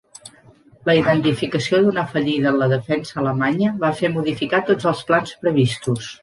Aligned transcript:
La 0.89 0.93
identificació 0.99 1.81
d'una 1.87 2.05
fallida 2.13 2.53
en 2.53 2.57
la 2.61 2.69
defensa 2.71 3.19
alemanya 3.25 3.75
va 3.85 3.93
fer 4.01 4.11
modificar 4.17 4.63
tots 4.71 4.89
els 4.95 5.05
plans 5.13 5.37
previstos. 5.45 6.11